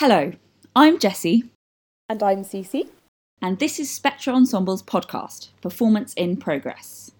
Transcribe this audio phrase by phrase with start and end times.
[0.00, 0.32] Hello,
[0.74, 1.50] I'm Jessie,
[2.08, 2.88] And I'm Cece.
[3.42, 7.10] and this is Spectra Ensemble's podcast, Performance in Progress.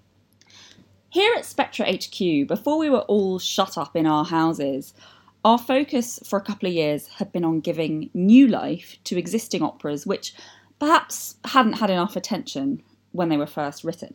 [1.11, 4.95] Here at Spectra HQ, before we were all shut up in our houses,
[5.45, 9.61] our focus for a couple of years had been on giving new life to existing
[9.61, 10.33] operas which
[10.79, 14.15] perhaps hadn't had enough attention when they were first written.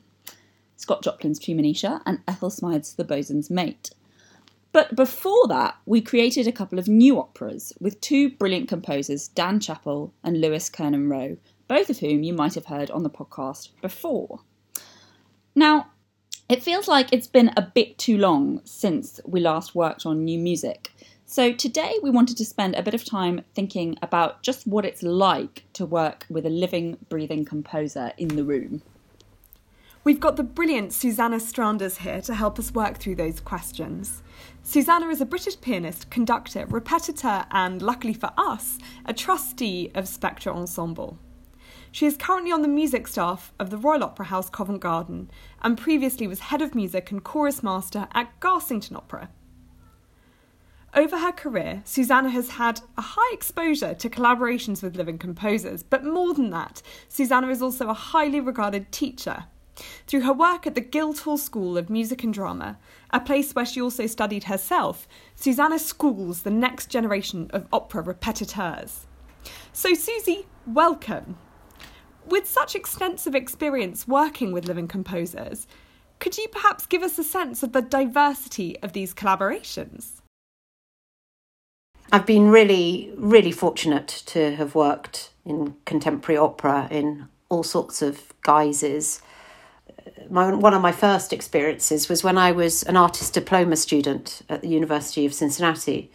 [0.76, 3.91] Scott Joplin's Treemonisha and Ethel Smyth's The Bosun's Mate.
[4.76, 9.62] But before that, we created a couple of new operas with two brilliant composers, Dan
[9.62, 11.38] Chappell and Lewis Kernan Rowe,
[11.70, 14.42] both of whom you might have heard on the podcast before.
[15.56, 15.92] Now,
[16.50, 20.38] it feels like it's been a bit too long since we last worked on new
[20.38, 20.92] music.
[21.26, 25.04] So today we wanted to spend a bit of time thinking about just what it's
[25.04, 28.82] like to work with a living, breathing composer in the room.
[30.06, 34.22] We've got the brilliant Susanna Stranders here to help us work through those questions.
[34.62, 40.56] Susanna is a British pianist, conductor, repetiteur, and luckily for us, a trustee of Spectra
[40.56, 41.18] Ensemble.
[41.92, 45.32] She is currently on the music staff of the Royal Opera House Covent Garden
[45.64, 49.30] and previously was head of music and chorus master at Garsington Opera.
[50.94, 56.06] Over her career, Susanna has had a high exposure to collaborations with living composers, but
[56.06, 59.46] more than that, Susanna is also a highly regarded teacher.
[60.07, 62.77] Through her work at the Guildhall School of Music and Drama,
[63.12, 69.06] a place where she also studied herself, Susanna schools the next generation of opera repetiteurs.
[69.73, 71.38] So, Susie, welcome.
[72.25, 75.68] With such extensive experience working with living composers,
[76.19, 80.22] could you perhaps give us a sense of the diversity of these collaborations?
[82.12, 88.34] I've been really, really fortunate to have worked in contemporary opera in all sorts of
[88.41, 89.22] guises.
[90.30, 94.62] My, one of my first experiences was when I was an artist diploma student at
[94.62, 96.12] the University of Cincinnati.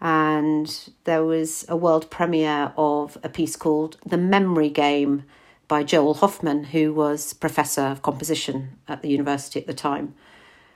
[0.00, 5.24] And there was a world premiere of a piece called The Memory Game
[5.68, 10.14] by Joel Hoffman, who was professor of composition at the university at the time.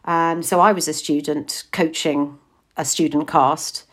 [0.05, 2.39] And so I was a student coaching
[2.79, 3.85] a student cast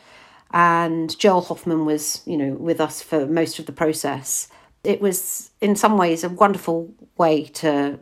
[0.52, 4.48] and Joel Hoffman was, you know, with us for most of the process.
[4.85, 8.00] It was, in some ways, a wonderful way to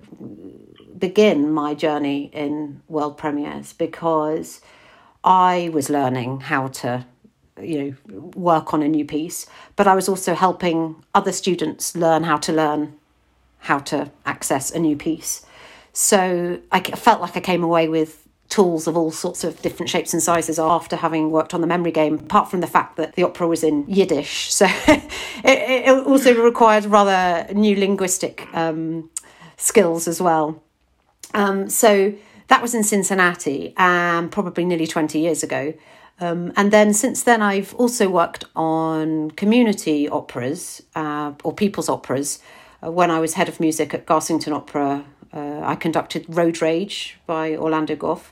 [0.98, 4.62] begin my journey in world premieres because
[5.24, 7.06] I was learning how to,
[7.62, 9.46] you know, work on a new piece,
[9.76, 12.94] but I was also helping other students learn how to learn
[13.60, 15.46] how to access a new piece.
[15.94, 20.14] So I felt like I came away with tools of all sorts of different shapes
[20.14, 23.24] and sizes after having worked on the memory game, apart from the fact that the
[23.24, 24.54] opera was in Yiddish.
[24.54, 24.68] So
[25.46, 29.10] it, it, also required rather new linguistic um,
[29.58, 30.62] skills as well.
[31.34, 32.14] Um, so
[32.48, 35.74] that was in Cincinnati, um, probably nearly 20 years ago.
[36.20, 42.40] Um, and then since then, I've also worked on community operas uh, or people's operas.
[42.84, 47.18] Uh, when I was head of music at Garsington Opera, uh, I conducted Road Rage
[47.26, 48.32] by Orlando Gough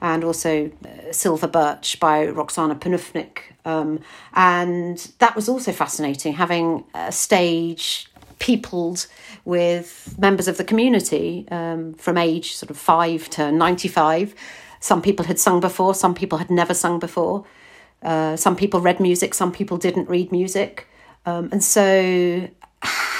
[0.00, 3.38] and also uh, Silver Birch by Roxanna Panufnik.
[3.64, 4.00] Um,
[4.34, 8.08] and that was also fascinating, having a stage
[8.40, 9.06] peopled
[9.44, 14.34] with members of the community um, from age sort of five to 95.
[14.80, 17.44] Some people had sung before, some people had never sung before.
[18.02, 20.88] Uh, some people read music, some people didn't read music.
[21.24, 22.48] Um, and so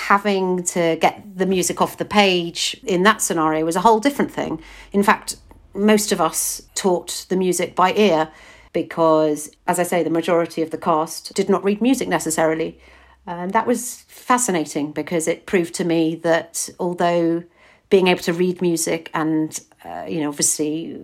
[0.08, 4.32] having to get the music off the page in that scenario was a whole different
[4.32, 4.60] thing.
[4.92, 5.36] In fact,
[5.74, 8.28] most of us taught the music by ear
[8.72, 12.78] because, as I say, the majority of the cast did not read music necessarily.
[13.26, 17.44] And that was fascinating because it proved to me that although
[17.88, 21.00] being able to read music and, uh, you know, obviously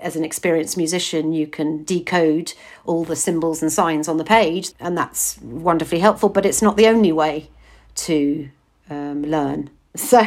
[0.00, 2.54] as an experienced musician, you can decode
[2.86, 6.76] all the symbols and signs on the page, and that's wonderfully helpful, but it's not
[6.76, 7.48] the only way
[7.94, 8.48] to
[8.90, 9.70] um, learn.
[9.94, 10.20] So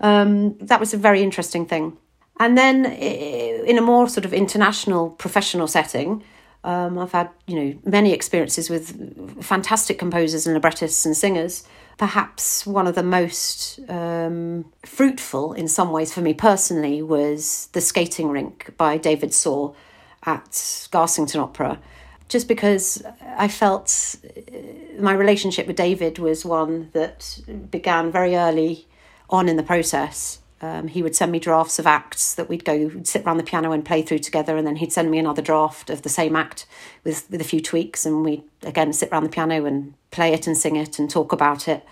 [0.00, 1.98] um, that was a very interesting thing.
[2.40, 6.24] And then in a more sort of international professional setting,
[6.64, 11.64] um, I've had you know many experiences with fantastic composers and librettists and singers.
[11.98, 17.80] Perhaps one of the most um, fruitful in some ways for me personally was The
[17.80, 19.74] Skating Rink by David Sawer
[20.24, 20.50] at
[20.92, 21.78] Garsington Opera.
[22.28, 23.02] Just because
[23.36, 27.40] I felt uh, my relationship with David was one that
[27.70, 28.86] began very early
[29.30, 32.90] on in the process um, he would send me drafts of acts that we'd go
[33.04, 35.88] sit around the piano and play through together, and then he'd send me another draft
[35.88, 36.66] of the same act
[37.04, 40.46] with with a few tweaks, and we'd again sit around the piano and play it
[40.46, 41.84] and sing it and talk about it,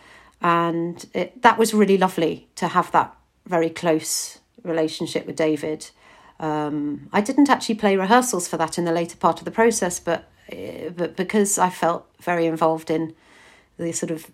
[0.42, 3.14] and it, that was really lovely to have that
[3.46, 5.90] very close relationship with David.
[6.38, 9.98] Um, I didn't actually play rehearsals for that in the later part of the process,
[9.98, 13.14] but uh, but because I felt very involved in
[13.78, 14.30] the sort of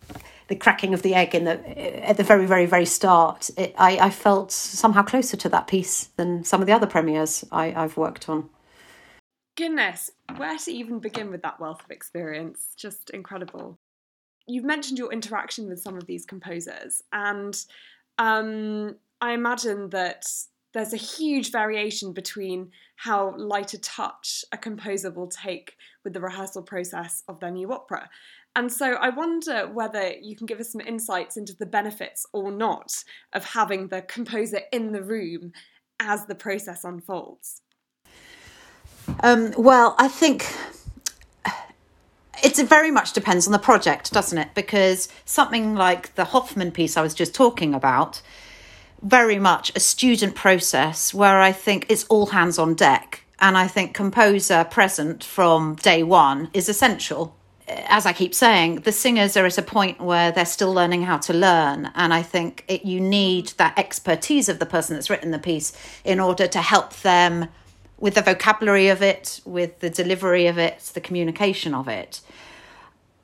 [0.49, 3.99] the cracking of the egg in the at the very very very start, it, I
[3.99, 7.97] I felt somehow closer to that piece than some of the other premieres I, I've
[7.97, 8.51] worked on.
[9.57, 12.75] Goodness, where to even begin with that wealth of experience?
[12.77, 13.79] Just incredible.
[14.49, 17.55] You've mentioned your interaction with some of these composers, and
[18.19, 20.27] um, I imagine that
[20.73, 26.21] there's a huge variation between how light a touch a composer will take with the
[26.21, 28.09] rehearsal process of their new opera.
[28.55, 32.51] And so I wonder whether you can give us some insights into the benefits or
[32.51, 32.93] not
[33.33, 35.53] of having the composer in the room
[36.01, 37.63] as the process unfolds.
[39.21, 40.47] Um, well, I think
[42.43, 44.49] it very much depends on the project, doesn't it?
[44.55, 48.21] Because something like the Hoffman piece I was just talking about,
[49.03, 53.25] very much a student process where I think it's all hands on deck.
[53.41, 57.35] And I think composer present from day one is essential.
[57.67, 61.19] As I keep saying, the singers are at a point where they're still learning how
[61.19, 61.91] to learn.
[61.95, 65.73] And I think it, you need that expertise of the person that's written the piece
[66.05, 67.49] in order to help them
[67.99, 72.21] with the vocabulary of it, with the delivery of it, the communication of it.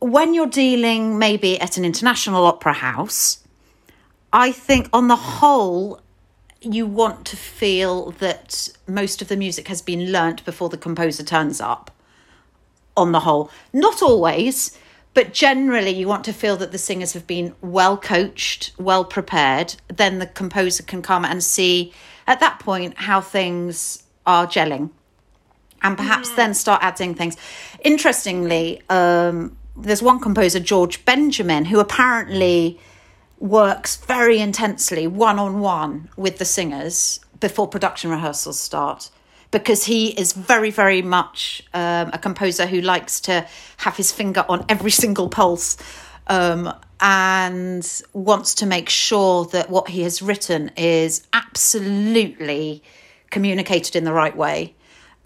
[0.00, 3.44] When you're dealing maybe at an international opera house,
[4.32, 6.00] I think on the whole,
[6.60, 11.22] you want to feel that most of the music has been learnt before the composer
[11.22, 11.90] turns up.
[12.96, 14.76] On the whole, not always,
[15.14, 19.76] but generally, you want to feel that the singers have been well coached, well prepared.
[19.86, 21.92] Then the composer can come and see
[22.26, 24.90] at that point how things are gelling
[25.82, 27.36] and perhaps then start adding things.
[27.84, 32.78] Interestingly, um, there's one composer, George Benjamin, who apparently
[33.38, 39.10] works very intensely one on one with the singers before production rehearsals start
[39.50, 43.46] because he is very, very much um, a composer who likes to
[43.78, 45.76] have his finger on every single pulse
[46.26, 52.82] um, and wants to make sure that what he has written is absolutely
[53.30, 54.74] communicated in the right way.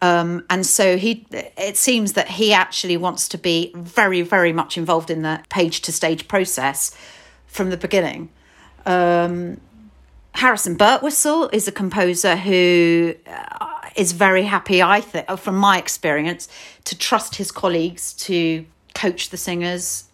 [0.01, 4.77] Um, and so he, it seems that he actually wants to be very, very much
[4.77, 6.97] involved in the page to stage process
[7.53, 8.31] from the beginning.
[8.87, 9.61] Um,
[10.35, 13.79] Harrison Birtwistle is a composer who uh,
[14.13, 16.49] very happy, I think, uh, from my experience,
[16.85, 18.65] to trust his colleagues to
[18.95, 20.09] coach the singers,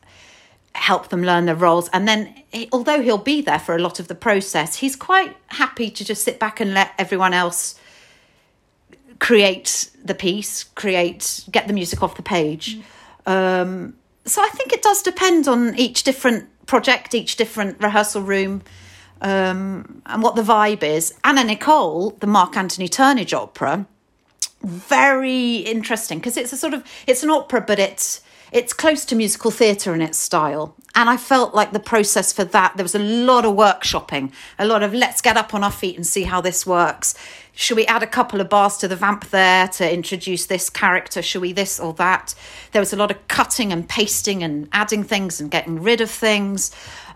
[0.75, 1.89] help them learn their roles.
[1.91, 5.37] And then, he, although he'll be there for a lot of the process, he's quite
[5.47, 7.79] happy to just sit back and let everyone else
[9.21, 12.79] create the piece, create, get the music off the page.
[13.27, 13.63] Mm.
[13.63, 13.95] Um,
[14.25, 18.63] so I think it does depend on each different project, each different rehearsal room,
[19.21, 21.13] um, and what the vibe is.
[21.25, 23.87] Anna Nicole, the Mark Anthony Turnage opera,
[24.63, 28.21] very interesting because it's a sort of it's an opera, but it's
[28.53, 30.75] it's close to musical theatre in its style.
[30.95, 34.67] And I felt like the process for that, there was a lot of workshopping, a
[34.67, 37.15] lot of let's get up on our feet and see how this works.
[37.61, 41.21] Should we add a couple of bars to the vamp there to introduce this character?
[41.21, 42.37] Should we this or that?
[42.71, 46.09] There was a lot of cutting and pasting and adding things and getting rid of
[46.09, 46.71] things.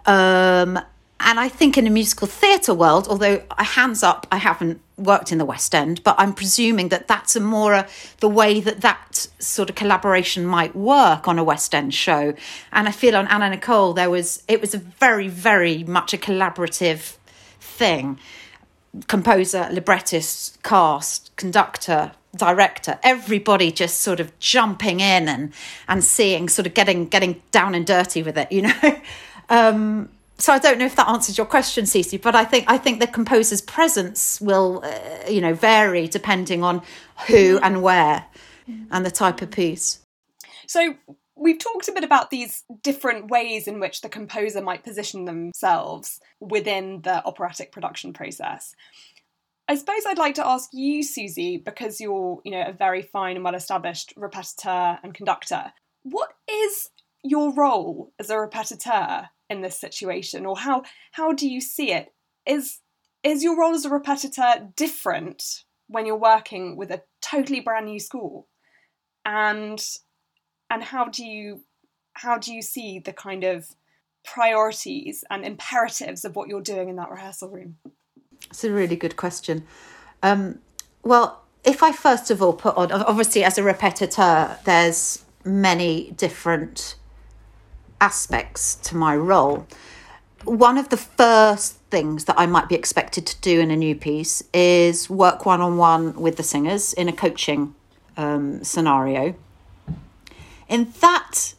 [0.04, 0.80] Um,
[1.20, 5.38] and I think in a musical theatre world, although hands up, I haven't worked in
[5.38, 9.28] the West End, but I'm presuming that that's a more uh, the way that that
[9.38, 12.34] sort of collaboration might work on a West End show.
[12.72, 16.18] And I feel on Anna Nicole, there was it was a very, very much a
[16.18, 17.14] collaborative
[17.61, 18.18] thing.
[19.08, 25.52] Composer, librettist, cast, conductor, director everybody just sort of jumping in and
[25.87, 29.00] and seeing sort of getting getting down and dirty with it you know
[29.50, 30.08] um
[30.42, 32.99] so I don't know if that answers your question, Cece, but I think I think
[32.99, 36.82] the composer's presence will, uh, you know, vary depending on
[37.28, 38.25] who and where
[38.90, 40.00] and the type of piece.
[40.66, 40.96] So
[41.42, 46.20] we've talked a bit about these different ways in which the composer might position themselves
[46.40, 48.75] within the operatic production process.
[49.68, 53.37] I suppose I'd like to ask you, Susie, because you're, you know, a very fine
[53.37, 55.72] and well-established repetiteur and conductor.
[56.02, 56.90] What is
[57.22, 60.82] your role as a repetiteur in this situation or how
[61.12, 62.12] how do you see it
[62.46, 62.80] is
[63.22, 68.00] is your role as a repetiteur different when you're working with a totally brand new
[68.00, 68.49] school
[69.25, 69.84] and
[70.72, 71.62] and how do you
[72.14, 73.66] how do you see the kind of
[74.24, 77.76] priorities and imperatives of what you're doing in that rehearsal room
[78.50, 79.64] it's a really good question
[80.22, 80.58] um,
[81.02, 86.96] well if i first of all put on obviously as a repetiteur there's many different
[88.02, 89.66] aspects to my role.
[90.44, 93.94] One of the first things that I might be expected to do in a new
[93.94, 97.74] piece is work one on one with the singers in a coaching
[98.16, 99.34] um, scenario.
[100.69, 101.54] In that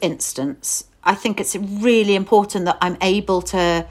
[0.00, 3.86] instance, I think it's really important that I'm able to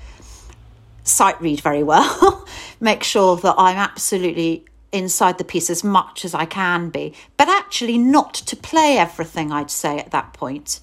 [1.03, 2.45] sight read very well,
[2.79, 7.49] make sure that I'm absolutely inside the piece as much as I can be, but
[7.49, 10.79] actually not to play everything, I'd say, at that point.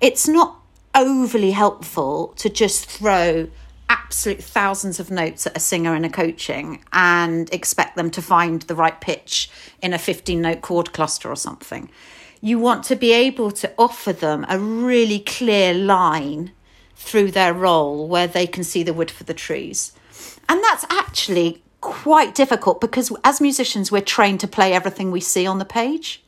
[0.00, 0.58] It's not
[0.94, 3.48] overly helpful to just throw
[3.88, 8.62] absolute thousands of notes at a singer in a coaching and expect them to find
[8.62, 9.50] the right pitch
[9.82, 11.90] in a 15 note chord cluster or something.
[12.44, 16.50] You want to be able to offer them a really clear line
[16.96, 19.92] through their role where they can see the wood for the trees.
[20.48, 25.46] And that's actually quite difficult because as musicians, we're trained to play everything we see
[25.46, 26.20] on the page.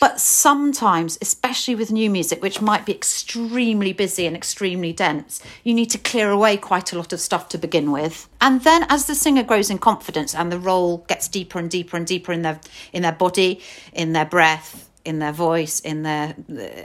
[0.00, 5.74] But sometimes, especially with new music, which might be extremely busy and extremely dense, you
[5.74, 8.28] need to clear away quite a lot of stuff to begin with.
[8.40, 11.96] And then as the singer grows in confidence and the role gets deeper and deeper
[11.96, 12.60] and deeper in their
[12.92, 13.60] in their body,
[13.92, 16.34] in their breath, in their voice, in their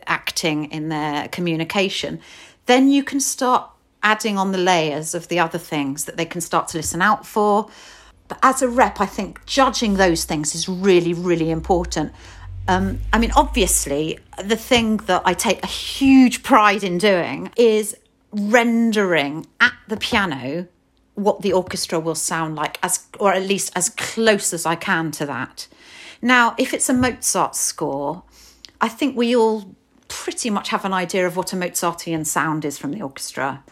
[0.07, 2.19] acting, in their communication,
[2.65, 3.69] then you can start
[4.03, 7.25] adding on the layers of the other things that they can start to listen out
[7.25, 7.69] for.
[8.27, 12.12] But as a rep, I think judging those things is really, really important.
[12.67, 17.95] Um, I mean, obviously, the thing that I take a huge pride in doing is
[18.31, 20.67] rendering at the piano
[21.13, 25.12] what the orchestra will sound like, as or at least as close as I can
[25.12, 25.67] to that.
[26.25, 28.24] Now, if it's a Mozart score,
[28.82, 29.75] I think we all
[30.08, 33.63] pretty much have an idea of what a Mozartian sound is from the orchestra.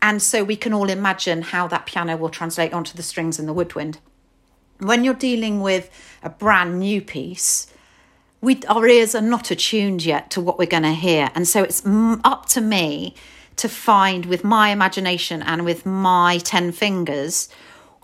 [0.00, 3.48] And so we can all imagine how that piano will translate onto the strings and
[3.48, 3.98] the woodwind.
[4.78, 5.90] When you're dealing with
[6.22, 7.66] a brand new piece,
[8.40, 11.64] we our ears are not attuned yet to what we're going to hear and so
[11.64, 11.82] it's
[12.22, 13.16] up to me
[13.56, 17.48] to find with my imagination and with my 10 fingers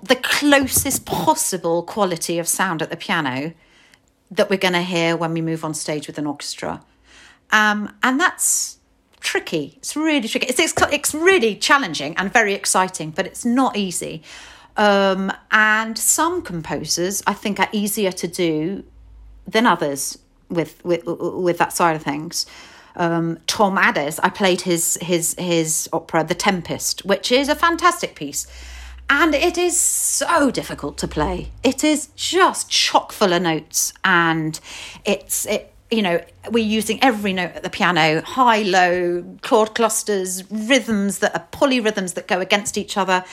[0.03, 3.55] the closest possible quality of sound at the piano
[4.37, 6.83] that we're going to hear when we move on stage with an orchestra
[7.51, 8.79] um, and that's
[9.21, 13.77] tricky it's really tricky it's, it's, it's really challenging and very exciting but it's not
[13.77, 14.23] easy
[14.77, 18.85] um, and some composers i think are easier to do
[19.47, 22.47] than others with with with that side of things.
[22.97, 28.15] Um, Tom Adès, I played his his his opera The Tempest, which is a fantastic
[28.15, 28.47] piece.
[29.09, 31.51] And it is so difficult to play.
[31.63, 34.59] It is just chock full of notes, and
[35.05, 35.73] it's it.
[35.91, 41.35] You know, we're using every note at the piano, high, low, chord clusters, rhythms that
[41.37, 43.25] are polyrhythms that go against each other.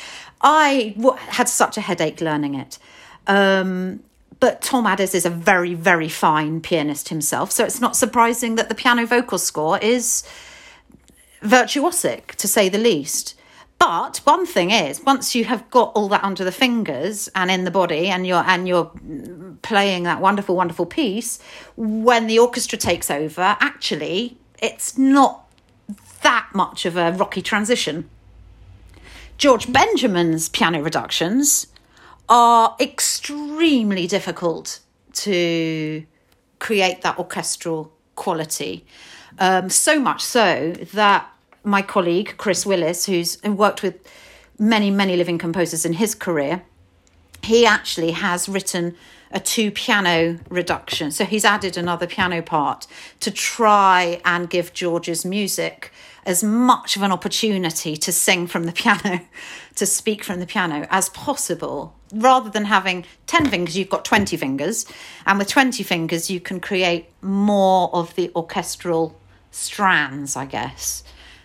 [0.41, 0.93] I
[1.29, 2.77] had such a headache learning it.
[3.25, 4.01] Um,
[4.39, 7.51] but Tom Adès is a very, very fine pianist himself.
[7.51, 10.23] So it's not surprising that the piano vocal score is
[11.41, 13.35] virtuosic, to say the least.
[13.81, 17.63] But one thing is, once you have got all that under the fingers and in
[17.63, 18.91] the body, and you're and you're
[19.63, 21.39] playing that wonderful, wonderful piece,
[21.75, 25.51] when the orchestra takes over, actually, it's not
[26.21, 28.07] that much of a rocky transition.
[29.39, 31.65] George Benjamin's piano reductions
[32.29, 34.81] are extremely difficult
[35.13, 36.05] to
[36.59, 38.85] create that orchestral quality.
[39.39, 41.30] Um, so much so that
[41.63, 44.07] my colleague Chris Willis, who's worked with
[44.57, 46.63] many, many living composers in his career,
[47.43, 48.95] he actually has written
[49.31, 51.11] a two piano reduction.
[51.11, 52.85] So he's added another piano part
[53.21, 55.91] to try and give George's music
[56.25, 59.21] as much of an opportunity to sing from the piano,
[59.75, 61.95] to speak from the piano as possible.
[62.13, 64.85] Rather than having 10 fingers, you've got 20 fingers.
[65.25, 69.17] And with 20 fingers, you can create more of the orchestral
[69.49, 71.03] strands, I guess,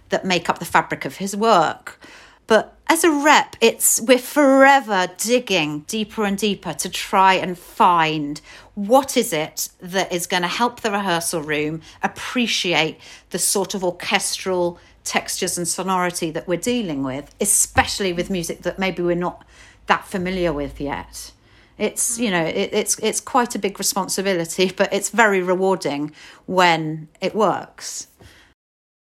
[0.08, 2.00] that make up the fabric of his work.
[2.46, 8.40] But as a rep, it's we're forever digging deeper and deeper to try and find
[8.74, 13.82] what is it that is going to help the rehearsal room appreciate the sort of
[13.82, 19.44] orchestral textures and sonority that we're dealing with, especially with music that maybe we're not
[19.86, 21.32] that familiar with yet.
[21.78, 26.12] It's you know it, it's it's quite a big responsibility, but it's very rewarding
[26.46, 28.06] when it works.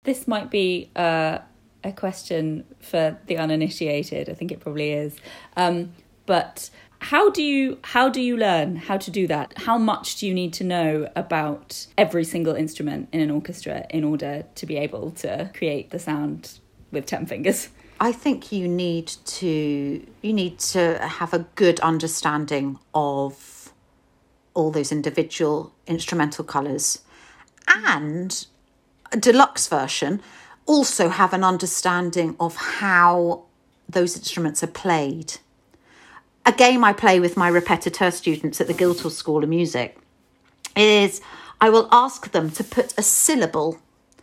[0.04, 1.40] This might be uh,
[1.84, 4.30] a question for the uninitiated.
[4.30, 5.16] I think it probably is.
[5.56, 5.94] Um,
[6.26, 6.70] but
[7.00, 9.54] how do you how do you learn how to do that?
[9.58, 14.04] How much do you need to know about every single instrument in an orchestra in
[14.04, 16.60] order to be able to create the sound
[16.92, 17.70] with ten fingers?
[18.00, 23.74] I think you need to you need to have a good understanding of
[24.54, 27.00] all those individual instrumental colours
[27.68, 28.46] and
[29.18, 30.22] deluxe version
[30.66, 33.44] also have an understanding of how
[33.88, 35.36] those instruments are played.
[36.46, 39.98] A game I play with my repetiteur students at the Guildhall School of Music
[40.76, 41.22] is
[41.62, 43.80] I will ask them to put a syllable,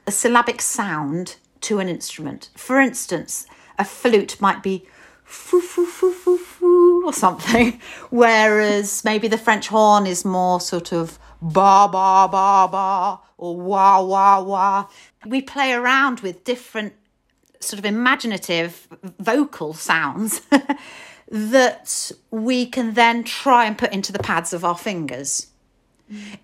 [0.06, 2.50] a syllabic sound to an instrument.
[2.56, 3.46] For instance,
[3.78, 4.86] a flute might be
[5.24, 7.80] foo foo foo foo foo or something,
[8.10, 14.02] whereas maybe the French horn is more sort of ba ba ba ba or wah
[14.02, 14.86] wah wah.
[15.26, 16.92] We play around with different
[17.58, 18.86] sort of imaginative
[19.18, 20.42] vocal sounds
[21.28, 25.48] that we can then try and put into the pads of our fingers.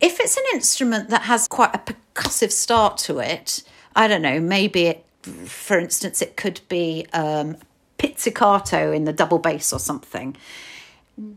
[0.01, 3.63] If it's an instrument that has quite a percussive start to it,
[3.95, 5.05] I don't know, maybe it,
[5.47, 7.57] for instance, it could be um,
[7.99, 10.37] pizzicato in the double bass or something.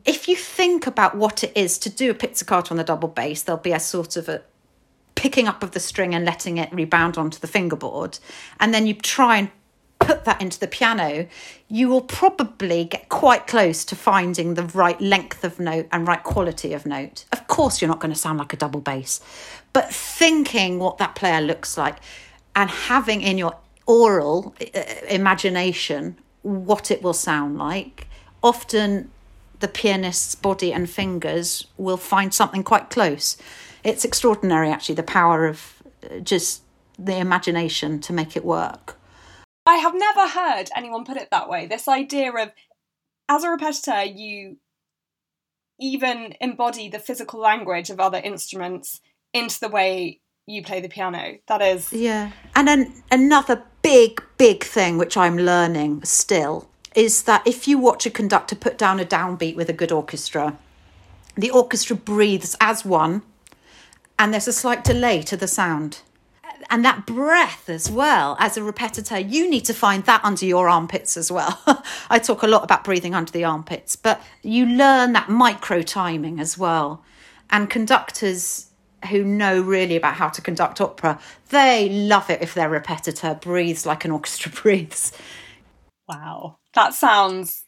[0.05, 3.41] If you think about what it is to do a pizzicato on the double bass,
[3.41, 4.43] there'll be a sort of a
[5.19, 8.17] picking up of the string and letting it rebound onto the fingerboard.
[8.61, 9.51] And then you try and
[9.99, 11.27] put that into the piano,
[11.67, 16.23] you will probably get quite close to finding the right length of note and right
[16.23, 17.25] quality of note.
[17.33, 19.19] Of course, you're not going to sound like a double bass,
[19.73, 21.97] but thinking what that player looks like
[22.55, 23.57] and having in your
[23.87, 28.07] oral uh, imagination what it will sound like,
[28.41, 29.11] often
[29.59, 33.35] the pianist's body and fingers will find something quite close.
[33.83, 36.63] It's extraordinary, actually, the power of uh, just
[36.97, 38.97] the imagination to make it work.
[39.65, 41.67] I have never heard anyone put it that way.
[41.67, 42.51] This idea of,
[43.29, 44.57] as a repetitor, you
[45.79, 48.99] even embody the physical language of other instruments
[49.33, 51.37] into the way you play the piano.
[51.47, 51.93] That is.
[51.93, 52.31] Yeah.
[52.55, 58.05] And then another big, big thing which I'm learning still is that if you watch
[58.05, 60.57] a conductor put down a downbeat with a good orchestra,
[61.35, 63.21] the orchestra breathes as one
[64.19, 66.01] and there's a slight delay to the sound.
[66.69, 70.69] And that breath as well as a repetitor you need to find that under your
[70.69, 71.59] armpits as well.
[72.09, 76.39] I talk a lot about breathing under the armpits but you learn that micro timing
[76.39, 77.03] as well.
[77.49, 78.67] And conductors
[79.09, 83.85] who know really about how to conduct opera they love it if their repetitor breathes
[83.85, 85.13] like an orchestra breathes.
[86.07, 86.59] Wow.
[86.75, 87.63] That sounds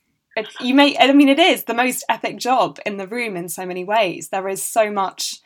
[0.61, 3.65] you may i mean it is the most epic job in the room in so
[3.65, 4.29] many ways.
[4.29, 5.39] There is so much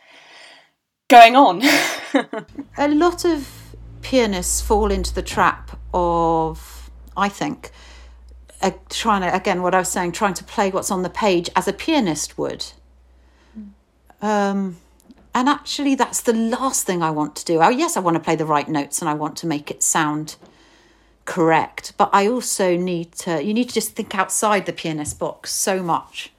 [1.07, 1.61] going on.
[2.77, 7.71] a lot of pianists fall into the trap of, I think,
[8.61, 11.49] uh, trying to, again, what I was saying, trying to play what's on the page
[11.55, 12.65] as a pianist would.
[14.21, 14.77] Um,
[15.35, 17.61] and actually, that's the last thing I want to do.
[17.61, 19.83] Oh, yes, I want to play the right notes and I want to make it
[19.83, 20.37] sound
[21.25, 21.93] correct.
[21.97, 25.83] But I also need to, you need to just think outside the pianist box so
[25.83, 26.31] much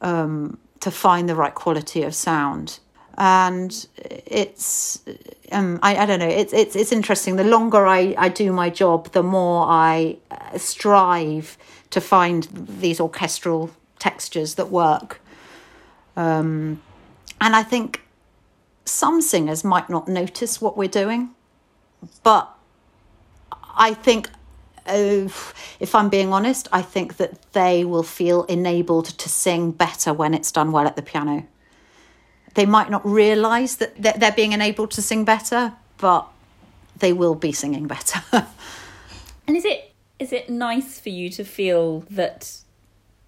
[0.00, 2.78] um, to find the right quality of sound
[3.20, 5.04] and it's
[5.52, 7.36] um, I, I don't know it's it's it's interesting.
[7.36, 11.58] The longer I, I do my job the more I uh, strive
[11.90, 12.48] to find
[12.80, 15.20] these orchestral textures that work.
[16.16, 16.80] Um,
[17.42, 18.00] and I think
[18.86, 21.30] some singers might not notice what we're doing
[22.22, 22.48] but
[23.76, 24.30] I think
[24.86, 25.28] uh,
[25.78, 30.34] if I'm being honest I think that they will feel enabled to sing better when
[30.34, 31.46] it's done well at the piano
[32.54, 36.26] they might not realise that they're being enabled to sing better, but
[36.98, 38.22] they will be singing better.
[39.46, 42.58] and is it is it nice for you to feel that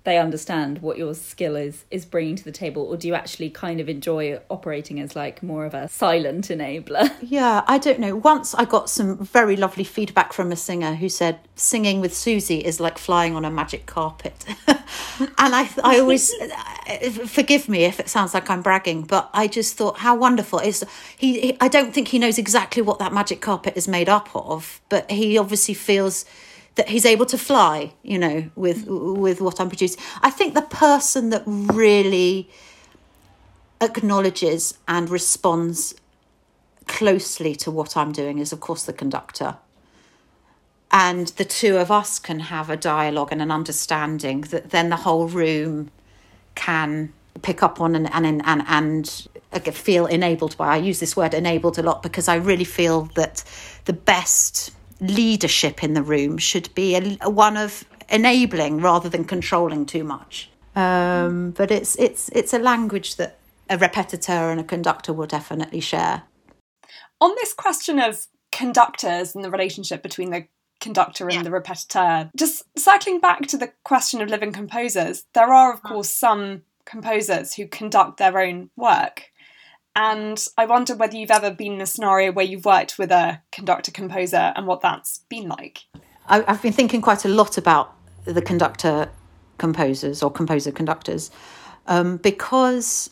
[0.04, 3.48] they understand what your skill is is bringing to the table or do you actually
[3.48, 7.10] kind of enjoy operating as like more of a silent enabler?
[7.22, 8.16] Yeah i don't know.
[8.16, 12.58] Once i got some very lovely feedback from a singer who said singing with susie
[12.58, 14.44] is like flying on a magic carpet.
[15.38, 16.32] And i i always
[16.88, 20.58] uh, forgive me if it sounds like i'm bragging but i just thought how wonderful.
[20.58, 20.84] Is
[21.16, 24.28] he, he i don't think he knows exactly what that magic carpet is made up
[24.34, 26.24] of but he obviously feels
[26.74, 30.02] that he's able to fly, you know, with with what I'm producing.
[30.22, 32.48] I think the person that really
[33.80, 35.94] acknowledges and responds
[36.86, 39.56] closely to what I'm doing is, of course, the conductor.
[40.90, 44.96] And the two of us can have a dialogue and an understanding that then the
[44.96, 45.90] whole room
[46.54, 49.28] can pick up on and and and, and
[49.74, 50.74] feel enabled by.
[50.74, 53.42] I use this word enabled a lot because I really feel that
[53.86, 54.70] the best
[55.02, 60.04] leadership in the room should be a, a one of enabling rather than controlling too
[60.04, 60.48] much.
[60.74, 63.38] Um, but it's it's it's a language that
[63.68, 66.22] a repetiteur and a conductor will definitely share.
[67.20, 70.46] On this question of conductors and the relationship between the
[70.80, 71.42] conductor and yeah.
[71.42, 76.10] the repetiteur, just circling back to the question of living composers, there are of course
[76.10, 79.30] some composers who conduct their own work.
[79.94, 83.40] And I wonder whether you've ever been in a scenario where you've worked with a
[83.50, 85.84] conductor composer and what that's been like.
[86.26, 89.10] I've been thinking quite a lot about the conductor
[89.58, 91.30] composers or composer conductors
[91.86, 93.10] um, because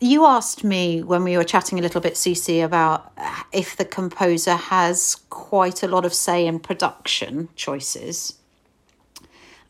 [0.00, 3.12] you asked me when we were chatting a little bit, Cece, about
[3.52, 8.34] if the composer has quite a lot of say in production choices.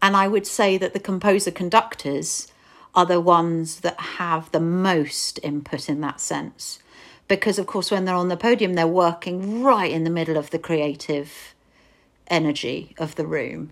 [0.02, 2.48] And I would say that the composer conductors
[2.96, 6.80] are the ones that have the most input in that sense.
[7.28, 10.50] Because, of course, when they're on the podium, they're working right in the middle of
[10.50, 11.54] the creative
[12.28, 13.70] energy of the room,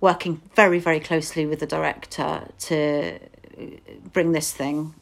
[0.00, 3.18] working very, very closely with the director to
[4.12, 4.94] bring this thing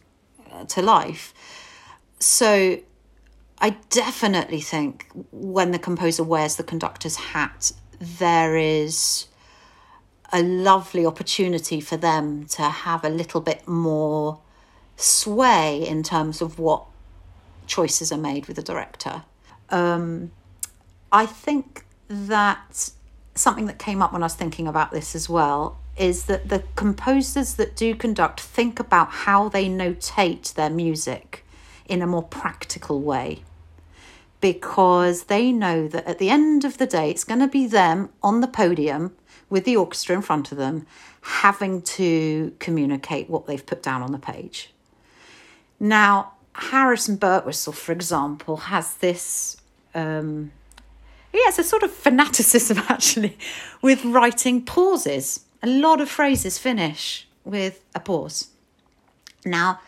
[0.53, 1.35] uh, to life.
[2.21, 2.79] So
[3.59, 9.27] I definitely think when the composer wears the conductor's hat, there is
[10.33, 14.41] a lovely opportunity for them to have a little bit more
[14.97, 16.85] sway in terms of what
[17.67, 19.23] choices are made with the director.
[19.71, 20.33] Um,
[21.13, 22.91] I think that
[23.35, 26.65] something that came up when I was thinking about this as well is that the
[26.75, 31.45] composers that do conduct think about how they notate their music
[31.87, 33.43] in a more practical way
[34.41, 38.11] because they know that at the end of the day it's going to be them
[38.23, 39.13] on the podium
[39.55, 40.85] with the orchestra in front of them
[41.21, 44.73] having to communicate what they've put down on the page.
[45.79, 49.57] Now, Harrison Birtwistle, for example, has this
[49.95, 50.51] um,
[51.31, 53.39] he has a sort of fanaticism actually
[53.81, 55.45] with writing pauses.
[55.63, 58.49] A lot of phrases finish with a pause.
[59.47, 59.79] Now,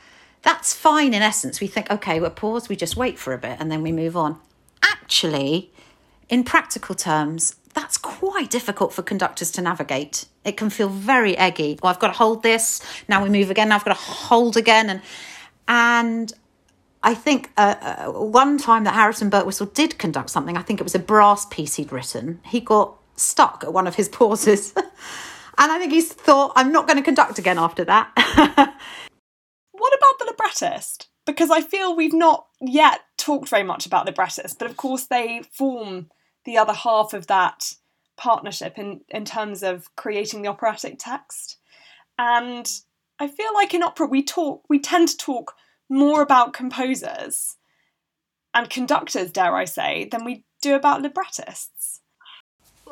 [0.43, 1.61] that's fine in essence.
[1.61, 4.17] We think, okay, we're pause, we just wait for a bit and then we move
[4.17, 4.39] on.
[4.81, 5.73] Actually,
[6.29, 10.27] in practical terms, that's quite difficult for conductors to navigate.
[10.45, 11.79] It can feel very eggy.
[11.83, 12.81] Well, I've got to hold this.
[13.09, 13.71] Now we move again.
[13.73, 15.03] I've got to hold again, and
[15.69, 16.33] and
[17.03, 20.57] I think uh, uh, one time that Harrison Birtwistle did conduct something.
[20.57, 22.41] I think it was a brass piece he'd written.
[22.47, 24.75] He got stuck at one of his pauses.
[25.59, 28.11] And I think he thought, I'm not going to conduct again after that.
[29.73, 31.09] what about the librettist?
[31.25, 35.43] Because I feel we've not yet talked very much about librettists, but of course they
[35.51, 36.11] form
[36.47, 37.75] the other half of that
[38.17, 41.59] partnership in, in terms of creating the operatic text.
[42.19, 42.67] And
[43.19, 45.55] I feel like in opera we talk we tend to talk
[45.91, 47.57] more about composers
[48.55, 52.01] and conductors, dare I say, than we do about librettists.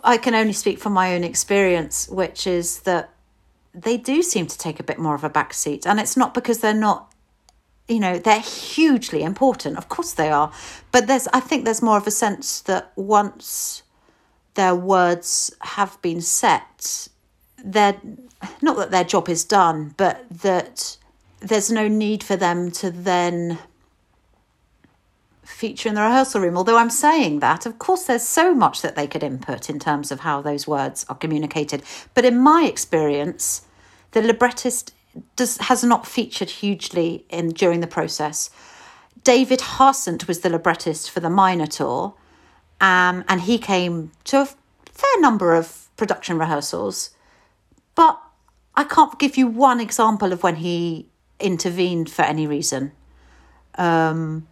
[0.03, 3.14] I can only speak from my own experience, which is that
[3.73, 5.87] they do seem to take a bit more of a backseat.
[5.87, 7.13] And it's not because they're not,
[7.88, 9.77] you know, they're hugely important.
[9.77, 10.53] Of course they are.
[10.90, 13.83] But there's, I think there's more of a sense that once
[14.55, 17.09] their words have been set,
[17.62, 18.01] they're,
[18.62, 20.97] not that their job is done, but that
[21.40, 23.59] there's no need for them to then
[25.42, 26.57] feature in the rehearsal room.
[26.57, 30.11] Although I'm saying that, of course, there's so much that they could input in terms
[30.11, 31.83] of how those words are communicated.
[32.14, 33.62] But in my experience,
[34.12, 34.93] the librettist
[35.37, 38.50] does, has not featured hugely in during the process.
[39.22, 42.14] David Harsent was the librettist for the Minotaur,
[42.81, 47.11] um, and he came to a fair number of production rehearsals.
[47.94, 48.20] But
[48.74, 51.09] I can't give you one example of when he
[51.40, 52.92] intervened for any reason.
[53.77, 54.46] Um,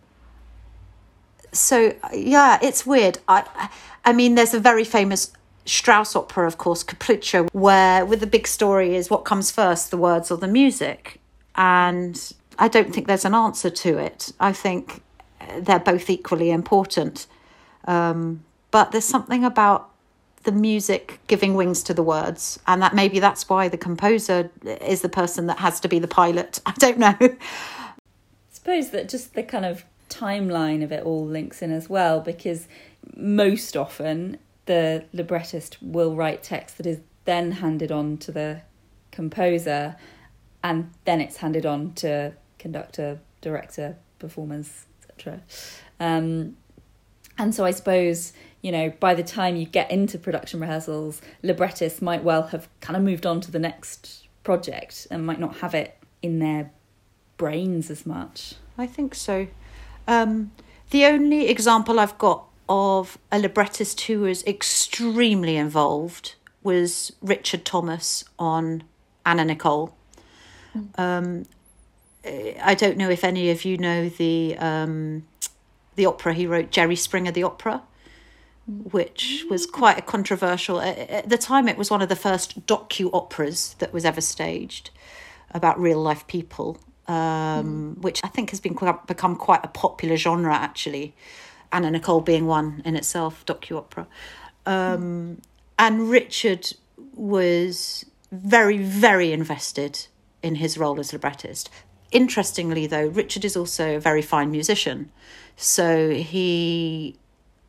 [1.53, 3.18] so yeah, it's weird.
[3.29, 3.70] I,
[4.05, 5.33] I mean, there's a very famous
[5.64, 9.96] Strauss opera, of course, Capriccio, where with the big story is what comes first, the
[9.96, 11.20] words or the music,
[11.55, 14.33] and I don't think there's an answer to it.
[14.40, 15.03] I think
[15.59, 17.27] they're both equally important,
[17.85, 19.90] um, but there's something about
[20.44, 25.03] the music giving wings to the words, and that maybe that's why the composer is
[25.03, 26.61] the person that has to be the pilot.
[26.66, 27.16] I don't know.
[28.51, 32.68] Suppose that just the kind of timeline of it all links in as well because
[33.16, 38.62] most often the librettist will write text that is then handed on to the
[39.11, 39.96] composer
[40.62, 45.40] and then it's handed on to conductor, director, performers, etc.
[45.98, 46.57] Um,
[47.38, 52.01] and so I suppose, you know, by the time you get into production rehearsals, librettists
[52.01, 55.75] might well have kind of moved on to the next project and might not have
[55.75, 56.70] it in their
[57.37, 58.55] brains as much.
[58.79, 59.48] I think so.
[60.07, 60.53] Um,
[60.90, 68.24] the only example I've got of a librettist who was extremely involved was Richard Thomas
[68.38, 68.85] on
[69.26, 69.94] Anna Nicole.
[70.74, 70.98] Mm.
[70.98, 71.44] Um,
[72.62, 75.26] I don't know if any of you know the um,
[75.96, 77.82] the opera he wrote, Jerry Springer, the opera,
[78.66, 80.80] which was quite a controversial.
[80.80, 84.88] At the time, it was one of the first docu operas that was ever staged
[85.52, 88.02] about real life people um, mm.
[88.02, 91.14] which I think has been quite, become quite a popular genre actually.
[91.72, 94.06] Anna Nicole being one in itself, docu opera.
[94.66, 95.40] Um.
[95.78, 96.74] And Richard
[97.14, 100.06] was very, very invested
[100.42, 101.70] in his role as librettist.
[102.12, 105.11] interestingly, though, Richard is also a very fine musician.
[105.56, 107.16] So he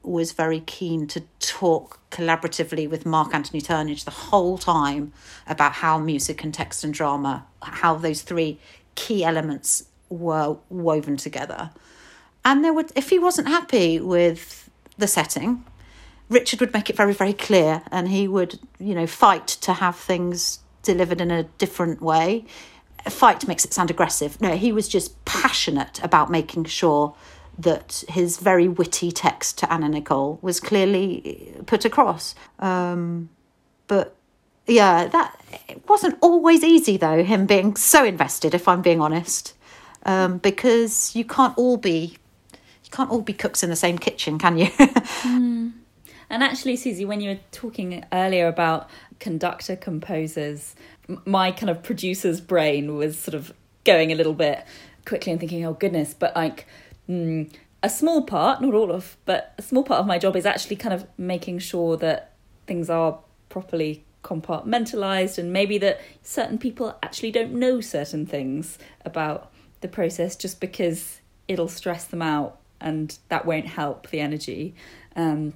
[0.03, 5.13] was very keen to talk collaboratively with Mark Anthony Turnage the whole time
[5.47, 8.59] about how music and text and drama, how those three
[8.95, 11.71] key elements were woven together.
[12.45, 15.65] And there would, if he wasn't happy with the setting,
[16.29, 19.95] Richard would make it very, very clear, and he would, you know, fight to have
[19.95, 22.45] things delivered in a different way.
[23.05, 24.39] Fight makes it sound aggressive.
[24.41, 27.15] No, he was just passionate about making sure
[27.57, 32.33] that his very witty text to Anna Nicole was clearly put across.
[32.59, 33.29] Um,
[33.87, 34.15] but
[34.65, 37.23] yeah, that it wasn't always easy though.
[37.23, 39.53] Him being so invested, if I'm being honest,
[40.05, 42.17] um, because you can't all be
[42.93, 44.67] can't all be cooks in the same kitchen, can you?
[44.67, 45.71] mm.
[46.29, 48.87] And actually, Susie, when you were talking earlier about
[49.19, 50.75] conductor composers,
[51.25, 53.51] my kind of producer's brain was sort of
[53.83, 54.63] going a little bit
[55.05, 56.67] quickly and thinking, oh goodness, but like
[57.09, 57.51] mm,
[57.81, 60.75] a small part, not all of, but a small part of my job is actually
[60.75, 62.33] kind of making sure that
[62.67, 69.51] things are properly compartmentalized and maybe that certain people actually don't know certain things about
[69.81, 74.75] the process just because it'll stress them out and that won't help the energy.
[75.15, 75.53] Um,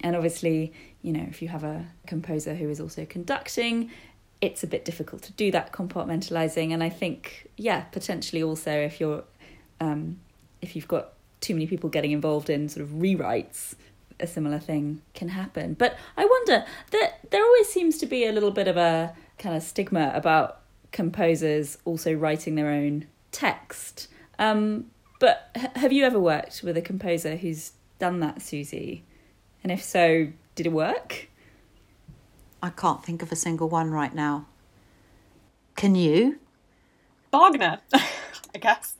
[0.00, 3.90] and obviously, you know, if you have a composer who is also conducting,
[4.40, 6.72] it's a bit difficult to do that compartmentalizing.
[6.72, 9.24] And I think, yeah, potentially also if you're,
[9.80, 10.20] um,
[10.62, 13.74] if you've got too many people getting involved in sort of rewrites,
[14.20, 15.74] a similar thing can happen.
[15.74, 19.56] But I wonder that there always seems to be a little bit of a kind
[19.56, 20.60] of stigma about
[20.92, 24.08] composers also writing their own text.
[24.38, 29.04] Um, but have you ever worked with a composer who's done that, Susie?
[29.62, 31.28] And if so, did it work?
[32.62, 34.46] I can't think of a single one right now.
[35.76, 36.38] Can you?
[37.32, 38.96] Wagner, I guess.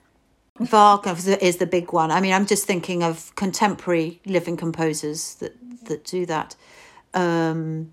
[0.58, 2.10] Wagner is the big one.
[2.10, 6.56] I mean, I'm just thinking of contemporary living composers that that do that.
[7.14, 7.92] Um,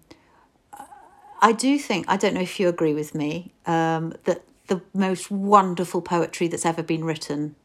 [1.42, 5.30] I do think I don't know if you agree with me um, that the most
[5.30, 7.56] wonderful poetry that's ever been written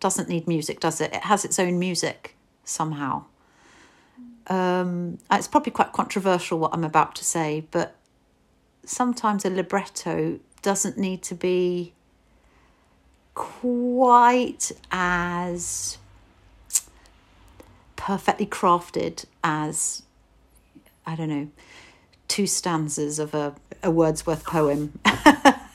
[0.00, 1.12] doesn't need music, does it?
[1.12, 2.34] It has its own music
[2.64, 3.24] somehow.
[4.46, 7.94] Um, it's probably quite controversial what I'm about to say, but
[8.84, 11.92] sometimes a libretto doesn't need to be
[13.34, 15.98] quite as
[17.96, 20.02] perfectly crafted as
[21.06, 21.48] I don't know
[22.30, 24.98] two stanzas of a, a Wordsworth poem.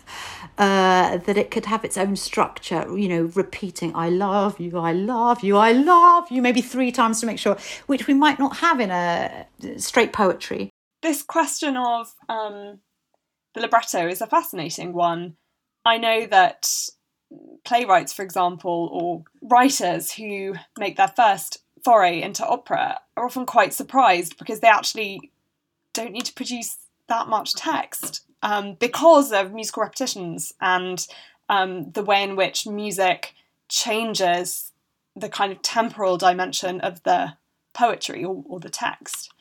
[0.58, 4.94] uh, that it could have its own structure, you know, repeating, I love you, I
[4.94, 8.58] love you, I love you, maybe three times to make sure, which we might not
[8.58, 10.70] have in a straight poetry.
[11.02, 12.80] This question of um,
[13.54, 15.36] the libretto is a fascinating one.
[15.84, 16.70] I know that
[17.64, 23.74] playwrights, for example, or writers who make their first foray into opera are often quite
[23.74, 25.32] surprised because they actually
[25.94, 31.08] don't need to produce that much text um, because of musical repetitions and
[31.50, 33.34] um, the way in which music
[33.68, 34.72] changes
[35.16, 37.34] the kind of temporal dimension of the
[37.74, 39.34] poetry or, or the text.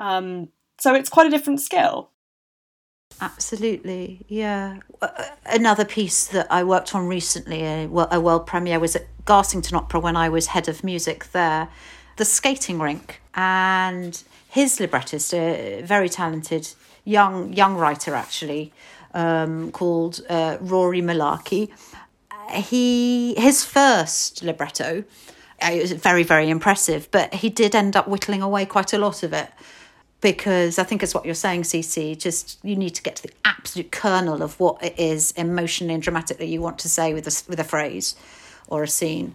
[0.00, 2.10] Um, so it's quite a different skill.
[3.20, 4.78] Absolutely, yeah.
[5.46, 10.00] Another piece that I worked on recently, a, a world premiere, was at Garsington Opera
[10.00, 11.68] when I was head of music there.
[12.16, 16.70] The skating rink, and his librettist, a very talented
[17.04, 18.72] young young writer actually,
[19.14, 21.70] um, called uh, Rory Mullarkey.
[22.50, 25.04] He his first libretto,
[25.62, 28.98] uh, it was very very impressive, but he did end up whittling away quite a
[28.98, 29.50] lot of it
[30.22, 32.16] because I think it's what you're saying, Cece.
[32.16, 36.02] Just you need to get to the absolute kernel of what it is emotionally and
[36.02, 38.14] dramatically you want to say with a with a phrase
[38.68, 39.34] or a scene,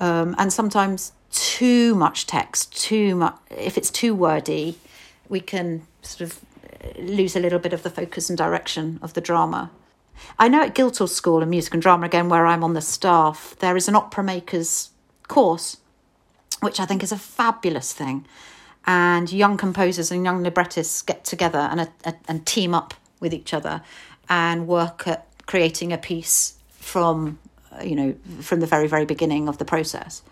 [0.00, 3.36] um, and sometimes too much text, too much.
[3.50, 4.78] If it's too wordy,
[5.28, 6.40] we can sort of
[6.98, 9.70] lose a little bit of the focus and direction of the drama.
[10.38, 13.54] I know at Guildhall School of Music and Drama again, where I'm on the staff,
[13.60, 14.90] there is an opera makers
[15.28, 15.76] course,
[16.60, 18.26] which I think is a fabulous thing.
[18.86, 23.52] And young composers and young librettists get together and, uh, and team up with each
[23.52, 23.82] other
[24.28, 27.38] and work at creating a piece from
[27.72, 30.22] uh, you know from the very very beginning of the process.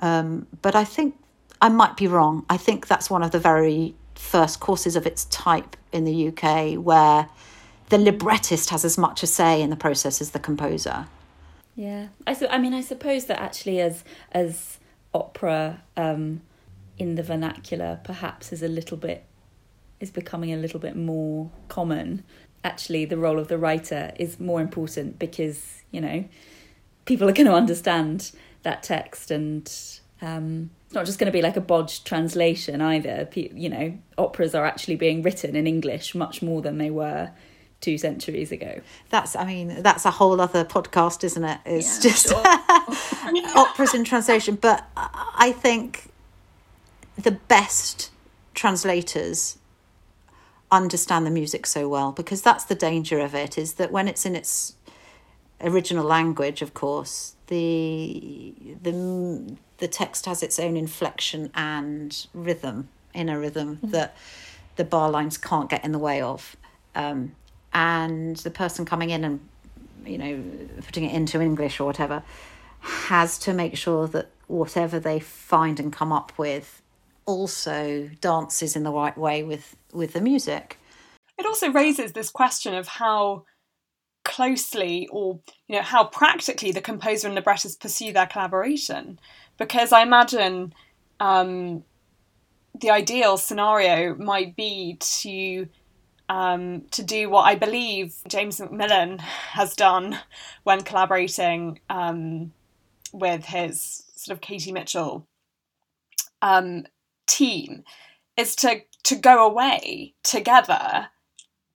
[0.00, 1.14] Um, but i think
[1.60, 2.44] i might be wrong.
[2.50, 6.74] I think that's one of the very first courses of its type in the uk
[6.82, 7.28] where
[7.88, 11.06] the librettist has as much a say in the process as the composer.
[11.74, 12.08] Yeah.
[12.26, 14.78] I, su- I mean i suppose that actually as as
[15.12, 16.40] opera um,
[16.98, 19.24] in the vernacular perhaps is a little bit
[20.00, 22.22] is becoming a little bit more common
[22.64, 26.24] actually the role of the writer is more important because you know
[27.04, 28.30] people are going to understand
[28.62, 33.28] that text and um, it's not just going to be like a bodged translation either.
[33.34, 37.30] You know, operas are actually being written in English much more than they were
[37.80, 38.80] two centuries ago.
[39.10, 41.58] That's, I mean, that's a whole other podcast, isn't it?
[41.66, 43.56] It's yeah, just sure.
[43.56, 44.54] operas in translation.
[44.54, 46.10] But I think
[47.16, 48.10] the best
[48.54, 49.58] translators
[50.70, 54.24] understand the music so well because that's the danger of it is that when it's
[54.24, 54.74] in its
[55.60, 63.40] original language of course the the the text has its own inflection and rhythm inner
[63.40, 63.90] rhythm mm-hmm.
[63.90, 64.16] that
[64.76, 66.56] the bar lines can't get in the way of
[66.94, 67.34] um,
[67.74, 69.40] and the person coming in and
[70.06, 70.40] you know
[70.86, 72.22] putting it into english or whatever
[72.80, 76.80] has to make sure that whatever they find and come up with
[77.26, 80.78] also dances in the right way with with the music.
[81.38, 83.44] It also raises this question of how
[84.24, 89.18] closely or you know how practically the composer and librettist pursue their collaboration
[89.62, 90.74] because i imagine
[91.20, 91.84] um,
[92.80, 95.68] the ideal scenario might be to
[96.28, 100.18] um, to do what i believe james macmillan has done
[100.64, 102.52] when collaborating um,
[103.12, 105.26] with his sort of katie mitchell
[106.40, 106.84] um,
[107.26, 107.84] team
[108.36, 111.08] is to to go away together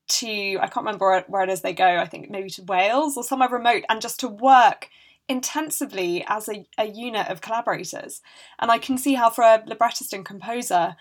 [0.08, 1.98] to I can't remember where it is they go.
[1.98, 4.90] I think maybe to Wales or somewhere remote, and just to work
[5.30, 8.22] intensively as a, a unit of collaborators.
[8.60, 10.96] And I can see how for a librettist and composer,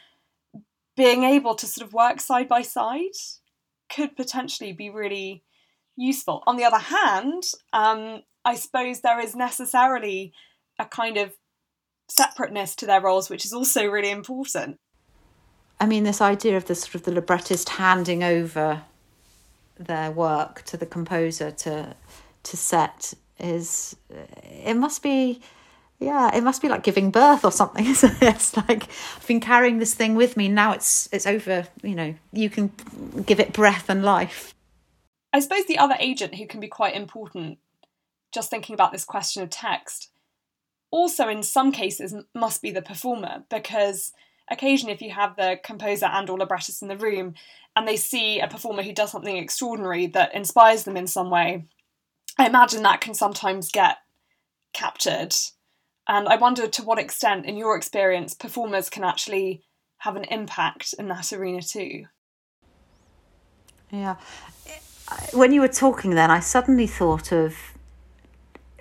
[0.97, 3.17] being able to sort of work side by side
[3.89, 5.45] could potentially be really
[5.97, 6.43] useful.
[6.47, 10.33] On the other hand, um, I suppose there is necessarily
[10.79, 11.35] a kind of
[12.09, 14.79] separateness to their roles, which is also really important.
[15.79, 18.83] I mean, this idea of the sort of the librettist handing over
[19.79, 21.95] their work to the composer to
[22.45, 25.41] to set is it must be
[25.99, 27.87] yeah it must be like giving birth or something.
[27.91, 30.49] It it's like i've been carrying this thing with me.
[30.49, 32.73] Now it's it's over you know you can
[33.25, 34.55] give it breath and life.
[35.33, 37.59] I suppose the other agent who can be quite important
[38.33, 40.11] just thinking about this question of text
[40.91, 44.13] also in some cases must be the performer because
[44.51, 47.35] occasionally if you have the composer and or librettist in the room
[47.75, 51.65] and they see a performer who does something extraordinary that inspires them in some way
[52.39, 53.99] i imagine that can sometimes get
[54.73, 55.35] captured
[56.09, 59.63] and i wonder to what extent in your experience performers can actually
[59.99, 62.05] have an impact in that arena too
[63.91, 64.17] yeah
[65.33, 67.57] when you were talking then i suddenly thought of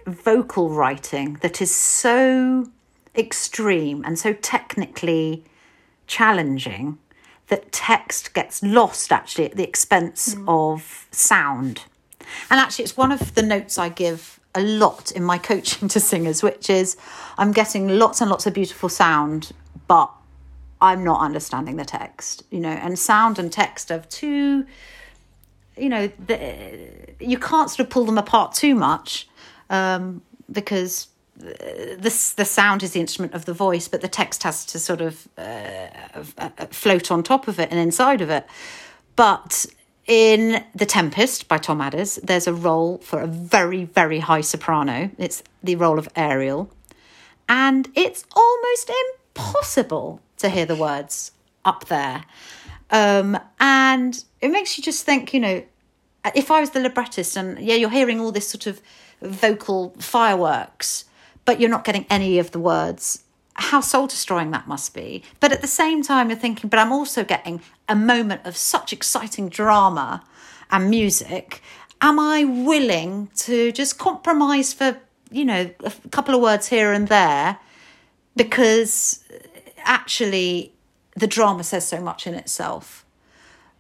[0.08, 2.70] vocal writing that is so
[3.16, 5.44] extreme and so technically
[6.08, 6.98] challenging
[7.48, 10.46] that text gets lost actually at the expense mm.
[10.48, 11.84] of sound.
[12.50, 16.00] And actually, it's one of the notes I give a lot in my coaching to
[16.00, 16.98] singers, which is
[17.38, 19.52] I'm getting lots and lots of beautiful sound,
[19.88, 20.12] but
[20.82, 24.66] I'm not understanding the text, you know, and sound and text are two,
[25.78, 29.28] you know, the, you can't sort of pull them apart too much
[29.70, 31.08] um, because
[31.38, 35.02] the the sound is the instrument of the voice, but the text has to sort
[35.02, 35.88] of uh,
[36.38, 38.46] uh, float on top of it and inside of it.
[39.16, 39.66] But
[40.08, 45.10] in The Tempest by Tom Adès, there's a role for a very, very high soprano.
[45.18, 46.70] It's the role of Ariel.
[47.50, 48.92] And it's almost
[49.36, 51.32] impossible to hear the words
[51.64, 52.26] up there.
[52.92, 55.64] Um, and it makes you just think, you know,
[56.34, 58.82] if I was the librettist and yeah, you're hearing all this sort of
[59.22, 61.06] vocal fireworks
[61.46, 63.24] but you're not getting any of the words.
[63.56, 65.24] How soul destroying that must be.
[65.40, 68.92] But at the same time, you're thinking, but I'm also getting a moment of such
[68.92, 70.24] exciting drama
[70.72, 71.62] and music.
[72.02, 74.98] Am I willing to just compromise for,
[75.32, 77.58] you know, a couple of words here and there?
[78.36, 79.38] Because uh,
[79.78, 80.74] actually,
[81.16, 83.05] the drama says so much in itself.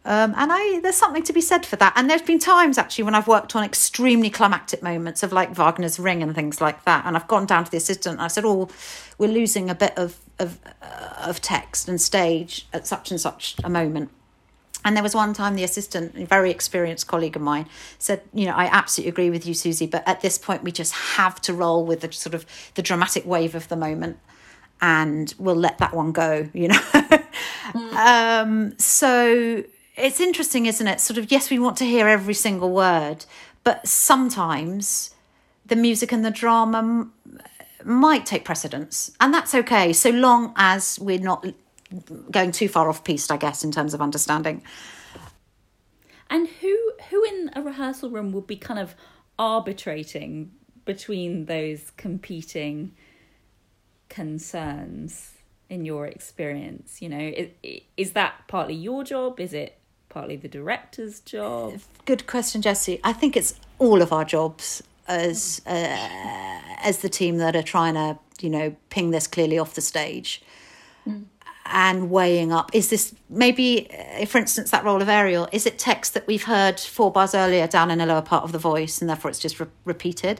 [0.05, 1.93] Um, and I, there's something to be said for that.
[1.95, 5.99] And there's been times actually when I've worked on extremely climactic moments of like Wagner's
[5.99, 8.45] Ring and things like that, and I've gone down to the assistant and I said,
[8.45, 8.69] "Oh,
[9.17, 13.55] we're losing a bit of of uh, of text and stage at such and such
[13.63, 14.11] a moment."
[14.83, 18.45] And there was one time the assistant, a very experienced colleague of mine, said, "You
[18.45, 21.53] know, I absolutely agree with you, Susie, but at this point we just have to
[21.53, 22.45] roll with the sort of
[22.75, 24.19] the dramatic wave of the moment."
[24.81, 26.75] and we'll let that one go you know
[27.73, 27.93] mm.
[27.93, 29.63] um so
[29.97, 30.99] it's interesting, isn't it?
[30.99, 33.25] Sort of, yes, we want to hear every single word,
[33.63, 35.13] but sometimes
[35.65, 37.13] the music and the drama m-
[37.83, 41.45] might take precedence, and that's okay, so long as we're not
[42.31, 44.63] going too far off piste, I guess, in terms of understanding.
[46.29, 48.95] And who who in a rehearsal room would be kind of
[49.37, 50.51] arbitrating
[50.85, 52.93] between those competing
[54.09, 55.33] concerns
[55.69, 57.01] in your experience?
[57.01, 57.49] You know, is,
[57.95, 59.39] is that partly your job?
[59.39, 59.77] Is it
[60.16, 61.82] partly the director's job?
[62.05, 63.01] Good question, Jessie.
[63.03, 65.97] I think it's all of our jobs as uh,
[66.82, 70.41] as the team that are trying to you know ping this clearly off the stage.
[71.07, 71.26] Mm
[71.68, 75.80] and weighing up is this maybe uh, for instance that role of ariel is it
[75.80, 79.01] text that we've heard four bars earlier down in the lower part of the voice
[79.01, 80.39] and therefore it's just re- repeated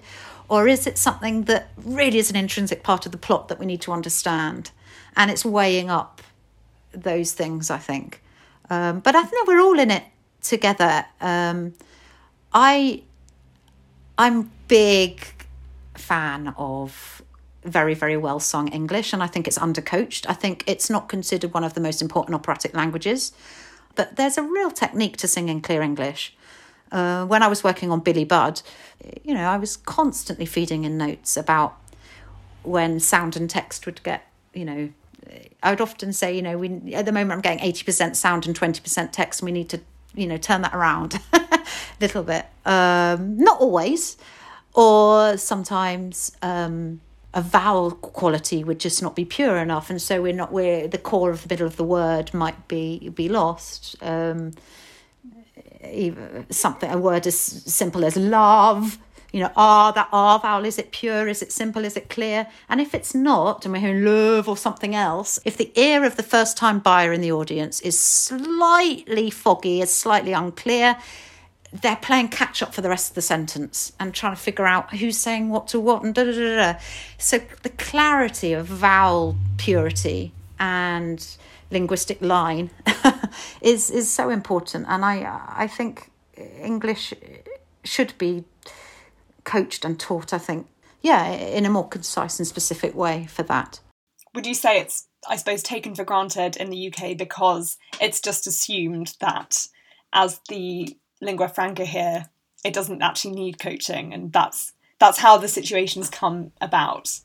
[0.50, 3.66] or is it something that really is an intrinsic part of the plot that we
[3.66, 4.70] need to understand
[5.18, 6.22] and it's weighing up
[6.92, 8.22] those things i think
[8.70, 10.03] um, but i think we're all in it
[10.41, 11.74] together um,
[12.53, 13.01] i
[14.18, 15.22] i'm big
[15.97, 17.16] fan of
[17.66, 20.26] very, very well sung English, and I think it's undercoached.
[20.30, 23.34] I think it's not considered one of the most important operatic languages,
[23.95, 26.36] but there's a real technique to singing clear English.
[26.91, 28.61] Uh, when I was working on Billy Budd,
[29.24, 31.76] you know, I was constantly feeding in notes about
[32.63, 34.89] when sound and text would get, you know,
[35.64, 38.46] I would often say, you know, we at the moment I'm getting eighty percent sound
[38.46, 39.80] and twenty percent text, and we need to,
[40.14, 41.66] you know, turn that around a
[42.00, 42.46] little bit.
[42.66, 44.18] Um, not always,
[44.74, 46.36] or sometimes.
[46.42, 47.02] Um,
[47.38, 50.98] a vowel quality would just not be pure enough, and so we're not where the
[50.98, 53.98] core of the middle of the word might be be lost.
[54.02, 54.54] Um,
[56.50, 58.98] something a word as simple as love
[59.36, 61.28] you know, ah, that R vowel, is it pure?
[61.28, 61.84] Is it simple?
[61.84, 62.48] Is it clear?
[62.70, 66.16] And if it's not, and we're hearing love or something else, if the ear of
[66.16, 70.96] the first time buyer in the audience is slightly foggy, is slightly unclear,
[71.74, 74.96] they're playing catch up for the rest of the sentence and trying to figure out
[74.96, 76.80] who's saying what to what and da da da da.
[77.18, 80.32] So the clarity of vowel purity
[80.62, 81.28] and
[81.72, 82.70] linguistic line
[83.62, 87.14] is is so important, and I I think English
[87.84, 88.46] should be
[89.46, 90.34] coached and taught.
[90.34, 90.68] I think
[91.02, 93.80] yeah, in a more concise and specific way for that.
[94.34, 98.48] Would you say it's I suppose taken for granted in the UK because it's just
[98.48, 99.68] assumed that
[100.14, 102.30] as the lingua franca here,
[102.64, 107.20] it doesn't actually need coaching, and that's that's how the situations come about.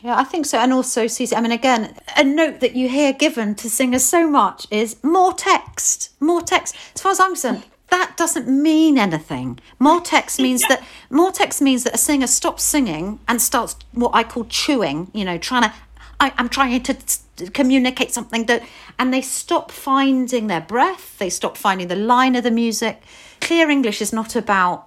[0.00, 0.58] Yeah, I think so.
[0.58, 4.28] And also, Susie, I mean, again, a note that you hear given to singers so
[4.28, 6.74] much is more text, more text.
[6.94, 9.60] As far as I'm concerned, that doesn't mean anything.
[9.78, 14.12] More text means that more text means that a singer stops singing and starts what
[14.14, 15.10] I call chewing.
[15.12, 15.74] You know, trying to.
[16.18, 16.96] I, I'm trying to
[17.52, 18.62] communicate something that
[18.98, 23.02] and they stop finding their breath they stop finding the line of the music
[23.40, 24.86] clear english is not about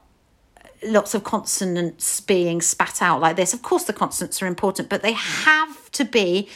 [0.86, 5.02] lots of consonants being spat out like this of course the consonants are important but
[5.02, 6.48] they have to be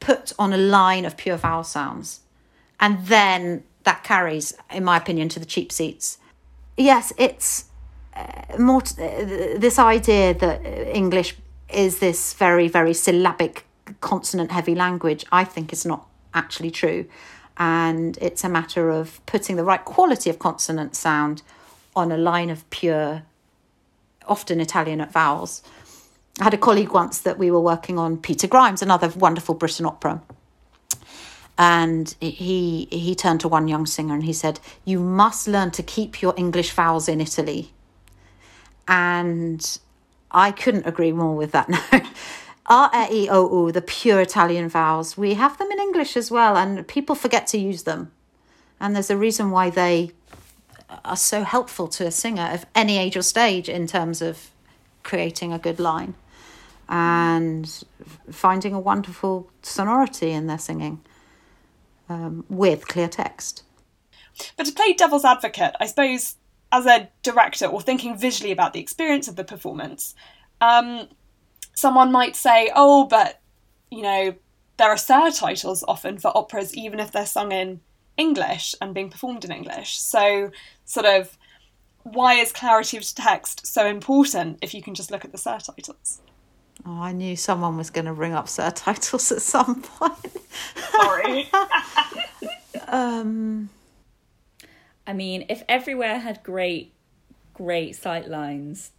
[0.00, 2.20] put on a line of pure vowel sounds
[2.80, 6.18] and then that carries in my opinion to the cheap seats
[6.76, 7.66] yes it's
[8.16, 10.64] uh, more t- uh, this idea that
[10.96, 11.36] english
[11.68, 13.64] is this very very syllabic
[14.00, 17.06] consonant heavy language, I think is not actually true.
[17.56, 21.42] And it's a matter of putting the right quality of consonant sound
[21.94, 23.22] on a line of pure,
[24.26, 25.62] often Italianate vowels.
[26.40, 29.86] I had a colleague once that we were working on Peter Grimes, another wonderful Britten
[29.86, 30.20] opera.
[31.56, 35.82] And he he turned to one young singer and he said, You must learn to
[35.82, 37.72] keep your English vowels in Italy.
[38.88, 39.78] And
[40.30, 42.02] I couldn't agree more with that now.
[42.66, 46.56] R, E, O, U, the pure Italian vowels, we have them in English as well,
[46.56, 48.10] and people forget to use them.
[48.80, 50.12] And there's a reason why they
[51.04, 54.50] are so helpful to a singer of any age or stage in terms of
[55.02, 56.14] creating a good line
[56.88, 57.84] and
[58.30, 61.00] finding a wonderful sonority in their singing
[62.08, 63.62] um, with clear text.
[64.56, 66.36] But to play devil's advocate, I suppose,
[66.72, 70.14] as a director or thinking visually about the experience of the performance,
[70.60, 71.08] um,
[71.74, 73.40] someone might say, oh, but,
[73.90, 74.34] you know,
[74.76, 77.80] there are surtitles often for operas, even if they're sung in
[78.16, 79.98] English and being performed in English.
[79.98, 80.50] So,
[80.84, 81.38] sort of,
[82.02, 86.20] why is clarity of text so important if you can just look at the surtitles?
[86.86, 90.36] Oh, I knew someone was going to bring up surtitles at some point.
[90.90, 91.48] Sorry.
[92.88, 93.70] um,
[95.06, 96.92] I mean, if everywhere had great,
[97.54, 98.90] great sight lines,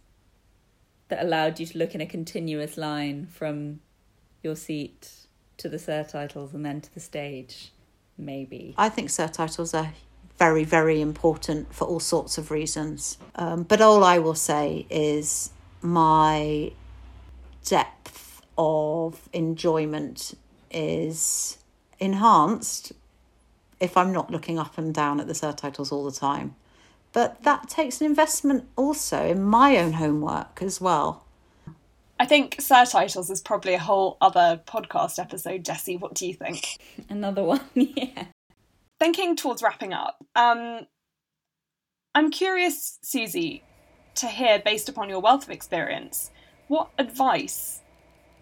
[1.08, 3.80] that allowed you to look in a continuous line from
[4.42, 5.10] your seat
[5.58, 7.72] to the surtitles and then to the stage,
[8.18, 8.74] maybe.
[8.76, 9.92] I think surtitles are
[10.38, 13.18] very, very important for all sorts of reasons.
[13.36, 16.72] Um, but all I will say is my
[17.66, 20.34] depth of enjoyment
[20.70, 21.58] is
[21.98, 22.92] enhanced
[23.78, 26.56] if I'm not looking up and down at the surtitles all the time.
[27.12, 31.24] But that takes an investment also in my own homework as well.
[32.18, 35.64] I think surtitles is probably a whole other podcast episode.
[35.64, 36.78] Jesse, what do you think?
[37.10, 38.26] Another one, yeah.
[38.98, 40.86] Thinking towards wrapping up, um,
[42.14, 43.62] I'm curious, Susie,
[44.14, 46.30] to hear, based upon your wealth of experience,
[46.68, 47.80] what advice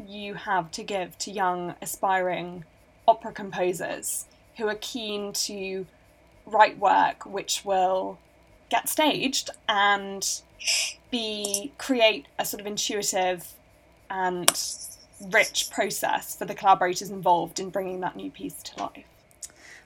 [0.06, 2.64] you have to give to young, aspiring
[3.06, 5.86] opera composers who are keen to
[6.46, 8.18] write work which will
[8.70, 10.40] get staged and
[11.10, 13.52] be create a sort of intuitive
[14.10, 14.50] and
[15.30, 19.04] rich process for the collaborators involved in bringing that new piece to life?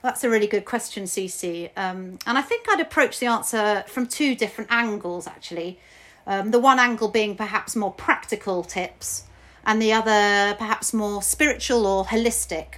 [0.02, 1.70] That's a really good question, Cece.
[1.76, 5.80] Um, and I think I'd approach the answer from two different angles, actually.
[6.28, 9.24] Um, the one angle being perhaps more practical tips,
[9.64, 12.74] and the other perhaps more spiritual or holistic.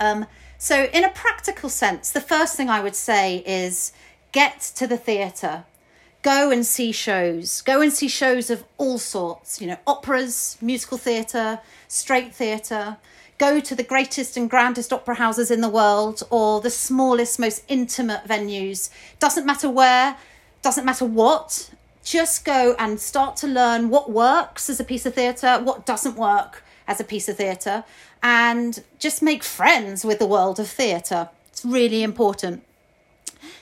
[0.00, 0.26] Um,
[0.58, 3.92] so, in a practical sense, the first thing I would say is
[4.32, 5.64] get to the theatre.
[6.22, 7.62] Go and see shows.
[7.62, 12.96] Go and see shows of all sorts you know operas musical theatre straight theatre.
[13.38, 17.62] Go to the greatest and grandest opera houses in the world or the smallest most
[17.68, 18.90] intimate venues.
[19.20, 20.16] Doesn't matter where
[20.62, 21.70] doesn't matter what
[22.04, 26.16] just go and start to learn what works as a piece of theatre what doesn't
[26.16, 27.84] work as a piece of theatre
[28.22, 32.64] and just make friends with the world of theatre it's really important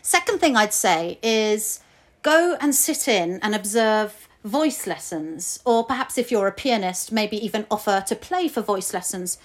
[0.02, 1.80] second thing i'd say is
[2.22, 7.44] go and sit in and observe voice lessons, or perhaps if you're a pianist, maybe
[7.44, 9.38] even offer to play for voice lessons.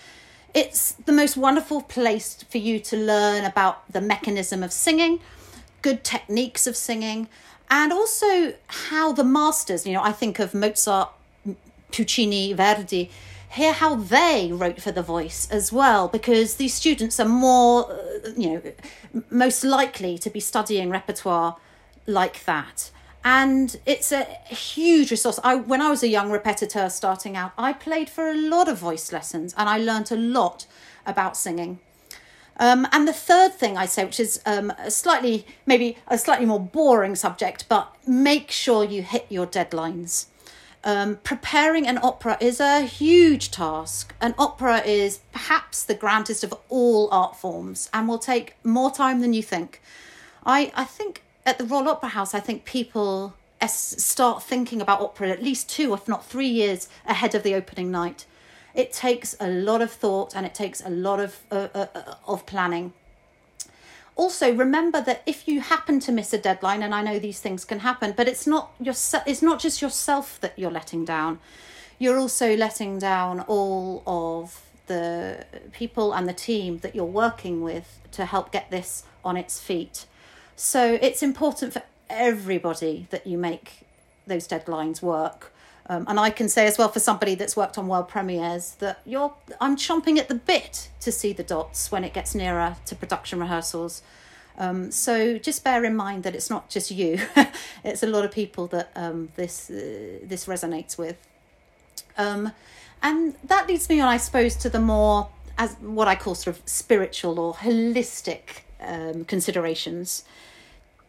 [0.53, 5.19] It's the most wonderful place for you to learn about the mechanism of singing,
[5.81, 7.27] good techniques of singing,
[7.73, 11.09] and also how the masters, you know, I think of Mozart,
[11.91, 13.09] Puccini, Verdi,
[13.49, 18.29] hear how they wrote for the voice as well, because these students are more, uh,
[18.37, 21.57] you know, most likely to be studying repertoire
[22.05, 22.91] like that.
[23.25, 25.39] And it's a huge resource.
[25.43, 28.77] I when i was a young repetiteur starting out i played for a lot of
[28.77, 30.65] voice lessons and i learnt a lot
[31.05, 31.79] about singing
[32.57, 36.45] um, and the third thing i say which is um, a slightly maybe a slightly
[36.45, 40.27] more boring subject but make sure you hit your deadlines
[40.85, 44.13] um, preparing an opera is a huge task.
[44.19, 49.21] An opera is perhaps the grandest of all art forms and will take more time
[49.21, 49.81] than you think.
[50.45, 53.33] I, I think at the Royal Opera House, I think people
[53.65, 57.89] start thinking about opera at least two, if not three years ahead of the opening
[57.89, 58.25] night.
[58.75, 62.15] It takes a lot of thought and it takes a lot of uh, uh, uh,
[62.27, 62.93] of planning.
[64.15, 67.65] Also, remember that if you happen to miss a deadline, and I know these things
[67.65, 68.95] can happen, but it's not your
[69.25, 71.39] it's not just yourself that you're letting down.
[71.97, 77.99] You're also letting down all of the people and the team that you're working with
[78.11, 80.05] to help get this on its feet.
[80.55, 83.85] So it's important for everybody that you make
[84.27, 85.52] those deadlines work.
[85.87, 89.01] Um, and I can say as well for somebody that's worked on world premieres that
[89.05, 92.95] you're I'm chomping at the bit to see the dots when it gets nearer to
[92.95, 94.01] production rehearsals.
[94.57, 97.19] Um, so just bear in mind that it's not just you;
[97.83, 101.17] it's a lot of people that um, this uh, this resonates with.
[102.17, 102.51] Um,
[103.01, 106.55] and that leads me on, I suppose, to the more as what I call sort
[106.55, 110.23] of spiritual or holistic um, considerations.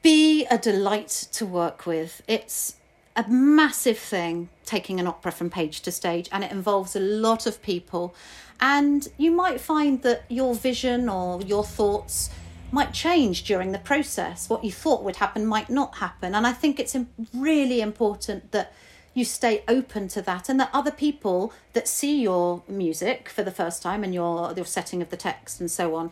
[0.02, 2.22] Be a delight to work with.
[2.26, 2.76] It's
[3.16, 7.46] a massive thing taking an opera from page to stage, and it involves a lot
[7.46, 8.14] of people.
[8.60, 12.30] And you might find that your vision or your thoughts
[12.72, 14.50] might change during the process.
[14.50, 16.34] What you thought would happen might not happen.
[16.34, 16.96] And I think it's
[17.32, 18.72] really important that
[19.14, 23.52] you stay open to that and that other people that see your music for the
[23.52, 26.10] first time and your your setting of the text and so on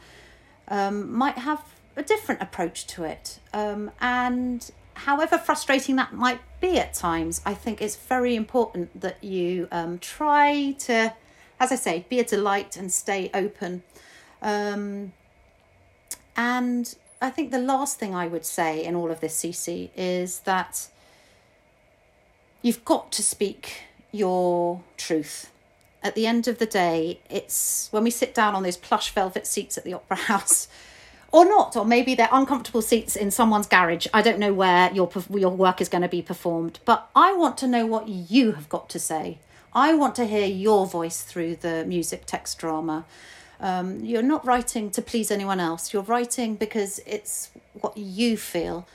[0.68, 1.64] um, might have
[1.96, 3.40] a different approach to it.
[3.52, 4.70] Um, and
[5.04, 9.98] however frustrating that might be at times, I think it's very important that you um,
[9.98, 11.12] try to,
[11.58, 13.82] as I say, be a delight and stay open.
[14.40, 15.12] Um,
[16.36, 20.40] and I think the last thing I would say in all of this, Cece, is
[20.40, 20.88] that
[22.62, 23.82] you've got to speak
[24.12, 25.50] your truth.
[26.02, 29.46] At the end of the day, it's when we sit down on those plush velvet
[29.46, 30.68] seats at the Opera House
[31.32, 34.06] or not, or maybe they're uncomfortable seats in someone's garage.
[34.12, 37.56] I don't know where your your work is going to be performed, but I want
[37.58, 39.38] to know what you have got to say.
[39.74, 43.06] I want to hear your voice through the music text drama.
[43.58, 45.92] Um, you're not writing to please anyone else.
[45.92, 48.86] You're writing because it's what you feel,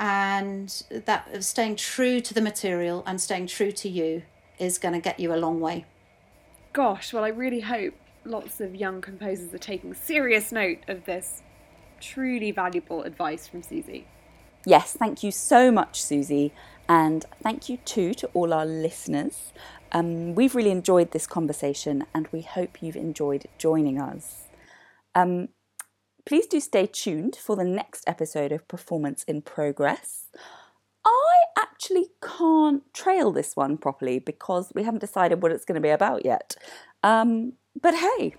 [0.00, 4.22] and that staying true to the material and staying true to you
[4.58, 5.84] is going to get you a long way.
[6.72, 11.42] Gosh, well, I really hope lots of young composers are taking serious note of this
[12.02, 14.06] truly valuable advice from Susie.
[14.66, 16.52] yes, thank you so much, Susie,
[16.88, 19.52] and thank you too to all our listeners.
[19.92, 24.44] Um, we've really enjoyed this conversation and we hope you've enjoyed joining us.
[25.14, 25.48] Um,
[26.24, 30.28] please do stay tuned for the next episode of Performance in Progress.
[31.04, 35.80] I actually can't trail this one properly because we haven't decided what it's going to
[35.80, 36.56] be about yet.
[37.02, 38.34] Um, but hey,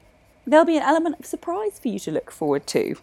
[0.47, 2.95] there'll be an element of surprise for you to look forward to.